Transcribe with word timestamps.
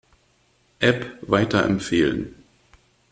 App 0.81 1.15
weiterempfehlen. 1.21 2.43